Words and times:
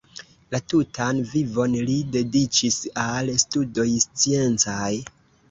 La 0.53 0.59
tutan 0.71 1.19
vivon 1.33 1.75
li 1.89 1.97
dediĉis 2.15 2.81
al 3.05 3.31
studoj 3.45 3.87
sciencaj. 4.09 4.91